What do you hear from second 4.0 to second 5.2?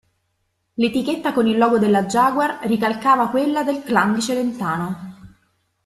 di Celentano.